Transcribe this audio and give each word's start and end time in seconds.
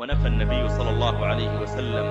ونفى 0.00 0.26
النبي 0.26 0.68
صلى 0.68 0.90
الله 0.90 1.26
عليه 1.26 1.60
وسلم 1.60 2.06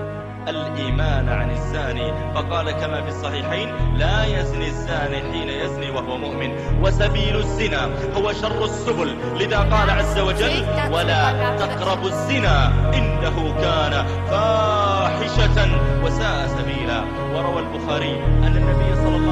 الإيمان 0.47 1.29
عن 1.29 1.51
الزاني. 1.51 2.33
فقال 2.33 2.71
كما 2.71 3.01
في 3.01 3.09
الصحيحين 3.09 3.69
لا 3.97 4.25
يزني 4.25 4.67
الزاني 4.67 5.17
حين 5.31 5.49
يزني 5.49 5.89
وهو 5.89 6.17
مؤمن. 6.17 6.51
وسبيل 6.81 7.35
الزنا 7.35 7.89
هو 8.17 8.33
شر 8.33 8.63
السبل. 8.63 9.15
لذا 9.39 9.57
قال 9.57 9.89
عز 9.89 10.19
وجل 10.19 10.65
ولا 10.91 11.55
تقربوا 11.57 12.09
الزنا 12.09 12.67
إنه 12.93 13.55
كان 13.61 14.05
فاحشة 14.29 15.57
وساء 16.03 16.47
سبيلا. 16.47 16.99
وروى 17.33 17.59
البخاري 17.59 18.15
أن 18.45 18.57
النبي 18.57 18.95
صلى 18.95 19.15
الله 19.15 19.17
عليه 19.17 19.17
وسلم 19.17 19.28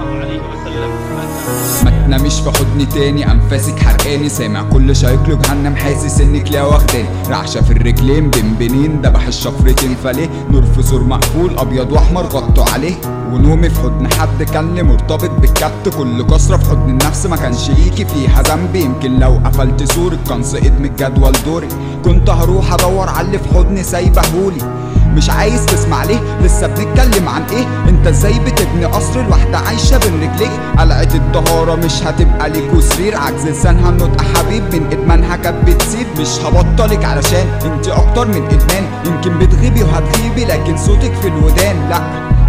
ما 2.08 2.18
تنامش 2.18 2.40
في 2.40 2.52
حضني 2.52 2.86
تاني. 2.86 3.32
انفاسك 3.32 3.80
حرقاني 3.80 4.30
سامع 4.30 4.64
كل 4.64 4.88
له 4.88 5.40
جهنم 5.44 5.76
حاسس 5.76 6.22
انك 6.22 6.52
لا 6.52 6.64
واخداني 6.64 7.06
رعشة 7.30 7.62
في 7.62 7.72
الرجلين 7.72 8.30
بين 8.30 8.54
بنين. 8.60 9.02
دبح 9.02 9.28
الشفرتين 9.28 9.96
فليه 10.04 10.30
نور 10.52 10.64
في 10.66 10.82
زور 10.82 11.04
مقفول 11.04 11.60
أبيض 11.60 11.92
وأحمر 11.92 12.26
غطوا 12.26 12.66
عليه. 12.74 12.96
ونومي 13.32 13.70
في 13.70 13.80
حضن 13.80 14.14
حد 14.14 14.44
كان 14.44 14.76
لي 14.76 14.84
مرتبط 14.84 15.32
بالكبت. 15.32 15.96
كل 15.98 16.24
كسرة 16.24 16.58
في 16.58 16.70
حضن 16.70 16.90
النفس 16.90 17.26
ما 17.26 17.36
كانش 17.36 17.70
ليكي. 17.70 18.06
فيها 18.06 18.42
ذنب 18.42 18.76
يمكن 18.76 19.20
لو 19.20 19.42
قفلت 19.46 19.92
سورك 19.92 20.20
كان 20.30 20.44
سقط 20.44 20.72
من 20.80 20.86
الجدول 20.86 21.34
دوري. 21.46 21.68
كنت 22.06 22.30
هروح 22.30 22.74
أدور 22.74 23.10
على 23.10 23.28
اللي 23.28 23.40
في 23.40 23.54
حضني 23.54 23.84
سايبهولي. 23.84 24.87
مش 25.18 25.30
عايز 25.30 25.66
تسمع 25.66 26.04
ليه؟ 26.04 26.20
لسه 26.42 26.68
بنتكلم 26.68 27.30
عن 27.30 27.42
إيه؟ 27.52 27.66
انت 27.90 28.08
إزاي 28.08 28.40
بتبني 28.40 28.86
قصر 28.86 29.20
الواحدة 29.20 29.58
عايشة 29.58 29.98
بين 29.98 30.14
رجليك؟ 30.14 30.52
قلعة 30.80 31.08
الطهارة 31.16 31.76
مش 31.76 32.04
هتبقى 32.04 32.50
ليك 32.50 32.74
وسرير. 32.74 33.18
عجز 33.18 33.48
لسانها 33.48 33.90
النطق 33.90 34.22
حبيب 34.22 34.64
من 34.76 34.88
ادمانها 34.92 35.36
كانت 35.36 35.70
بتسيب 35.70 36.08
مش 36.20 36.28
هبطلك 36.40 37.06
علشان 37.06 37.48
انت 37.66 37.88
أكتر 37.88 38.28
من 38.28 38.44
إدمان. 38.46 38.84
يمكن 39.06 39.40
بتغيبي 39.40 39.84
وهتغيبي 39.84 40.46
لكن 40.46 40.78
صوتك 40.78 41.14
في 41.22 41.28
الودان. 41.28 41.90
لا 41.90 42.02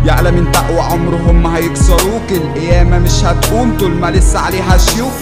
يعلم 0.04 0.34
من 0.34 0.52
تقوى 0.52 0.80
عمرهم 0.80 1.42
ما 1.42 1.56
هيكسروك. 1.56 2.30
القيامة 2.30 2.98
مش 2.98 3.24
هتقوم 3.24 3.76
طول 3.80 3.90
ما 3.90 4.10
لسه 4.10 4.38
عليها 4.38 4.76
شيوخ. 4.76 5.12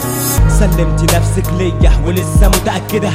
سلمت 0.48 1.14
نفسك 1.14 1.53
ليا 1.58 1.92
ولسه 2.06 2.48
متأكدة. 2.48 3.10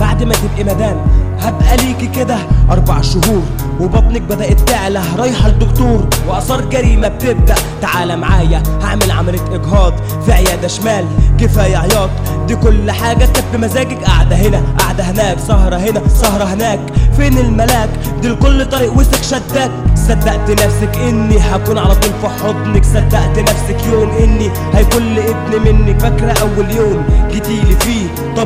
بعد 0.00 0.22
ما 0.22 0.34
تبقي 0.34 0.74
مدام 0.74 0.96
هبقى 1.40 1.76
ليكي 1.76 2.06
كده 2.06 2.36
أربع 2.70 3.00
شهور 3.00 3.42
وبطنك 3.80 4.22
بدأت 4.22 4.60
تعلى. 4.60 5.02
رايحة 5.18 5.48
للدكتور 5.48 6.06
وآثار 6.28 6.60
جريمة 6.60 7.08
بتبدأ. 7.08 7.54
تعالى 7.82 8.16
معايا 8.16 8.62
هعمل 8.82 9.10
عملية 9.10 9.54
إجهاض 9.54 9.92
في 10.26 10.32
عيادة 10.32 10.68
شمال. 10.68 11.04
كفاية 11.40 11.76
عياط 11.76 12.10
دي 12.46 12.56
كل 12.56 12.90
حاجة 12.90 13.24
كانت 13.24 13.44
بمزاجك. 13.54 14.04
قاعدة 14.04 14.36
هنا 14.36 14.62
قاعدة 14.78 15.04
هناك 15.04 15.38
سهرة 15.38 15.76
هنا 15.76 16.08
سهرة 16.08 16.44
هناك. 16.44 16.80
فين 17.16 17.38
الملاك؟ 17.38 17.90
دي 18.22 18.28
لكل 18.28 18.64
طريق 18.70 18.92
وسك 18.98 19.22
شداك. 19.22 19.70
صدقت 19.94 20.50
نفسك 20.50 20.96
إني 21.08 21.38
هكون 21.38 21.78
على 21.78 21.94
طول 21.94 22.12
في 22.22 22.28
حضنك. 22.44 22.84
صدقت 22.84 23.38
نفسك 23.38 23.86
يوم 23.92 24.10
إني 24.10 24.50
هيكون 24.74 25.18
ابن 25.18 25.72
منك. 25.72 26.00
فاكرة 26.00 26.34
أول 26.40 26.70
يوم 26.70 27.04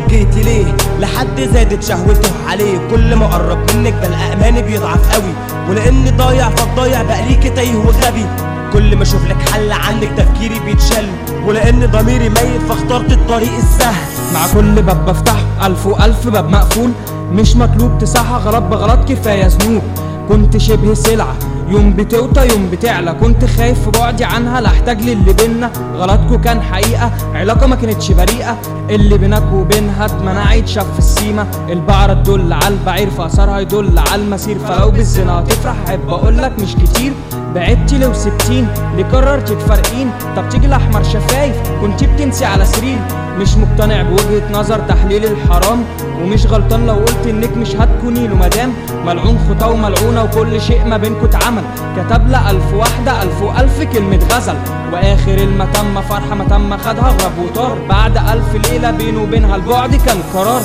جيتي 0.08 0.42
ليه؟ 0.42 0.76
لحد 1.00 1.40
زادت 1.40 1.82
شهوته 1.82 2.30
عليه. 2.48 2.78
كل 2.90 3.14
ما 3.14 3.24
اقرب 3.26 3.58
منك 3.74 3.92
بلقى 3.92 4.32
اماني 4.32 4.62
بيضعف 4.62 5.12
قوي. 5.12 5.32
ولاني 5.70 6.10
ضايع 6.10 6.48
فالضايع 6.48 7.02
بقى 7.02 7.28
ليكي 7.28 7.50
تايه 7.50 7.76
وغبي 7.76 8.26
كل 8.72 8.96
ما 8.96 9.02
أشوف 9.02 9.26
لك 9.26 9.48
حل 9.52 9.72
عنك 9.72 10.08
تفكيري 10.16 10.60
بيتشل. 10.60 11.08
ولأن 11.46 11.86
ضميري 11.86 12.28
ميت 12.28 12.62
فاخترت 12.68 13.12
الطريق 13.12 13.56
السهل. 13.56 14.34
مع 14.34 14.46
كل 14.54 14.82
باب 14.82 15.06
بفتحه 15.06 15.66
ألف 15.66 15.86
وألف 15.86 16.28
باب 16.28 16.50
مقفول. 16.50 16.90
مش 17.32 17.56
مطلوب 17.56 17.98
تصحى 17.98 18.34
غلط 18.34 18.62
بغلط 18.62 19.08
كفاية 19.08 19.46
ذنوب 19.46 19.82
كنت 20.28 20.56
شبه 20.56 20.94
سلعة. 20.94 21.36
يوم 21.68 21.92
بتوطى 21.92 22.48
يوم 22.48 22.70
بتعلى. 22.72 23.12
كنت 23.12 23.44
خايف 23.44 23.84
في 23.84 23.90
بعدي 23.90 24.24
عنها 24.24 24.60
لا 24.60 24.68
احتاج 24.68 25.02
للي 25.02 25.32
بينا 25.32 25.70
غلطكوا 25.96 26.36
كان 26.36 26.62
حقيقة 26.62 27.10
علاقة 27.34 27.66
ما 27.66 27.76
كانتش 27.76 28.12
بريئة. 28.12 28.58
اللي 28.90 29.18
بينك 29.18 29.52
وبينها 29.52 30.04
اتمنعت 30.04 30.68
شاف 30.68 30.92
في 30.92 30.98
السيمة 30.98 31.46
البعرة 31.68 32.14
تدل 32.14 32.52
على 32.52 32.68
البعير 32.68 33.10
فأثرها 33.10 33.60
يدل 33.60 33.98
على 33.98 34.22
المسير. 34.22 34.58
فلو 34.58 34.90
بالزنا 34.90 35.40
هتفرح 35.40 35.74
احب 35.86 36.08
أقولك 36.08 36.52
مش 36.58 36.74
كتير. 36.74 37.12
بعدتي 37.54 37.98
لو 37.98 38.12
سبتين 38.12 38.68
ليه 38.96 39.04
قررتي 39.04 39.54
تفارقين؟ 39.54 40.10
طب 40.36 40.48
تيجي 40.48 40.66
الأحمر 40.66 41.02
شفايف 41.02 41.56
كنتي 41.80 42.06
بتنسي 42.06 42.44
على 42.44 42.64
سرير. 42.64 42.98
مش 43.40 43.56
مقتنع 43.56 44.02
بوجهة 44.02 44.52
نظر 44.52 44.78
تحليل 44.78 45.24
الحرام 45.24 45.84
ومش 46.22 46.46
غلطان 46.46 46.86
لو 46.86 46.94
قلت 46.94 47.26
إنك 47.26 47.56
مش 47.56 47.76
هتكوني 47.76 48.28
له 48.28 48.34
مدام. 48.34 48.72
ملعون 49.06 49.38
خطاه 49.48 49.70
وملعونة 49.70 50.22
وكل 50.24 50.60
شيء 50.60 50.84
ما 50.84 50.96
بينكوا 50.96 51.24
اتعمل. 51.28 51.62
كتب 51.96 52.28
لها 52.28 52.50
ألف 52.50 52.74
واحدة 52.74 53.22
ألف 53.22 53.42
وألف 53.42 53.82
كلمة 53.82 54.20
غزل. 54.32 54.56
وآخر 54.92 55.34
المتم 55.34 56.00
فرحة 56.00 56.34
ما 56.34 56.44
تم 56.44 56.76
خدها 56.76 57.10
غرب 57.10 57.38
وطار. 57.44 57.78
بعد 57.88 58.16
ألف 58.16 58.70
ليلة 58.70 58.90
بينه 58.90 59.22
وبينها 59.22 59.56
البعد 59.56 59.94
كان 59.94 60.16
قرار. 60.34 60.62